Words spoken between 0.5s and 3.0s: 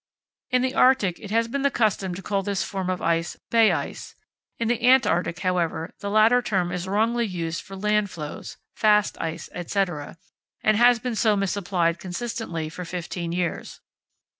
the Arctic it has been the custom to call this form